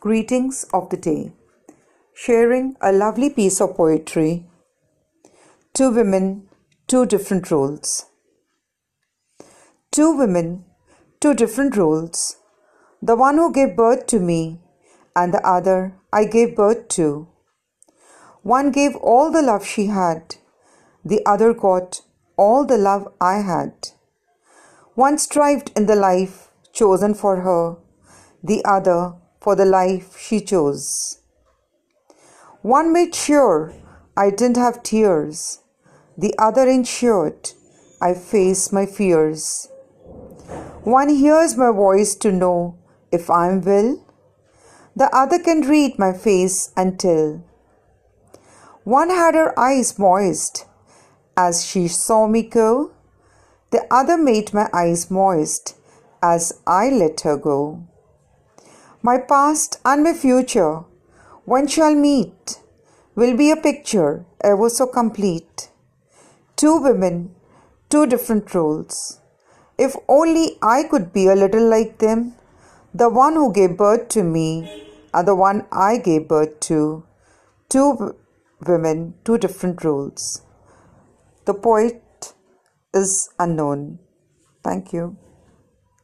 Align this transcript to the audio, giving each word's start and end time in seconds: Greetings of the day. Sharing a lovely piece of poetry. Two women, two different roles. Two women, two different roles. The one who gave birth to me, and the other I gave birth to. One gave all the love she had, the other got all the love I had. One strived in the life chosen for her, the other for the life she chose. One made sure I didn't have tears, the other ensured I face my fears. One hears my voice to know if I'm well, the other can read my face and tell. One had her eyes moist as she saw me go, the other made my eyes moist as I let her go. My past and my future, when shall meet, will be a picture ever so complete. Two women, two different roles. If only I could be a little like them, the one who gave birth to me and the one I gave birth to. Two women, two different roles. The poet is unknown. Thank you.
Greetings 0.00 0.64
of 0.72 0.88
the 0.88 0.96
day. 0.96 1.34
Sharing 2.14 2.74
a 2.80 2.90
lovely 2.90 3.28
piece 3.28 3.60
of 3.60 3.76
poetry. 3.76 4.46
Two 5.74 5.90
women, 5.90 6.48
two 6.86 7.04
different 7.04 7.50
roles. 7.50 8.06
Two 9.90 10.16
women, 10.16 10.64
two 11.20 11.34
different 11.34 11.76
roles. 11.76 12.38
The 13.02 13.14
one 13.14 13.36
who 13.36 13.52
gave 13.52 13.76
birth 13.76 14.06
to 14.06 14.20
me, 14.20 14.62
and 15.14 15.34
the 15.34 15.46
other 15.46 15.92
I 16.10 16.24
gave 16.24 16.56
birth 16.56 16.88
to. 16.96 17.28
One 18.40 18.70
gave 18.70 18.96
all 18.96 19.30
the 19.30 19.42
love 19.42 19.66
she 19.66 19.88
had, 19.88 20.36
the 21.04 21.20
other 21.26 21.52
got 21.52 22.00
all 22.38 22.64
the 22.64 22.78
love 22.78 23.06
I 23.20 23.42
had. 23.42 23.88
One 24.94 25.18
strived 25.18 25.72
in 25.76 25.84
the 25.84 25.94
life 25.94 26.48
chosen 26.72 27.12
for 27.12 27.42
her, 27.42 27.76
the 28.42 28.64
other 28.64 29.19
for 29.40 29.56
the 29.56 29.64
life 29.64 30.18
she 30.18 30.40
chose. 30.40 31.20
One 32.62 32.92
made 32.92 33.14
sure 33.14 33.74
I 34.16 34.30
didn't 34.30 34.56
have 34.58 34.82
tears, 34.82 35.60
the 36.16 36.34
other 36.38 36.68
ensured 36.68 37.52
I 38.02 38.14
face 38.14 38.72
my 38.72 38.86
fears. 38.86 39.68
One 40.84 41.08
hears 41.08 41.56
my 41.56 41.70
voice 41.70 42.14
to 42.16 42.32
know 42.32 42.78
if 43.10 43.30
I'm 43.30 43.62
well, 43.62 44.04
the 44.94 45.14
other 45.14 45.38
can 45.38 45.62
read 45.62 45.98
my 45.98 46.12
face 46.12 46.72
and 46.76 46.98
tell. 46.98 47.42
One 48.84 49.10
had 49.10 49.34
her 49.34 49.58
eyes 49.58 49.98
moist 49.98 50.66
as 51.36 51.64
she 51.64 51.88
saw 51.88 52.26
me 52.26 52.42
go, 52.42 52.92
the 53.70 53.86
other 53.90 54.18
made 54.18 54.52
my 54.52 54.68
eyes 54.72 55.10
moist 55.10 55.76
as 56.22 56.60
I 56.66 56.90
let 56.90 57.20
her 57.20 57.36
go. 57.36 57.86
My 59.02 59.16
past 59.16 59.80
and 59.82 60.04
my 60.04 60.12
future, 60.12 60.84
when 61.46 61.66
shall 61.66 61.94
meet, 61.94 62.60
will 63.14 63.34
be 63.34 63.50
a 63.50 63.56
picture 63.56 64.26
ever 64.44 64.68
so 64.68 64.86
complete. 64.86 65.70
Two 66.54 66.76
women, 66.82 67.34
two 67.88 68.04
different 68.06 68.54
roles. 68.54 69.20
If 69.78 69.96
only 70.06 70.58
I 70.60 70.82
could 70.82 71.14
be 71.14 71.28
a 71.28 71.34
little 71.34 71.66
like 71.66 71.96
them, 71.96 72.34
the 72.92 73.08
one 73.08 73.36
who 73.36 73.54
gave 73.54 73.78
birth 73.78 74.08
to 74.10 74.22
me 74.22 74.86
and 75.14 75.26
the 75.26 75.34
one 75.34 75.66
I 75.72 75.96
gave 75.96 76.28
birth 76.28 76.60
to. 76.68 77.02
Two 77.70 78.16
women, 78.66 79.14
two 79.24 79.38
different 79.38 79.82
roles. 79.82 80.42
The 81.46 81.54
poet 81.54 82.34
is 82.92 83.30
unknown. 83.38 83.98
Thank 84.62 84.92
you. 84.92 85.16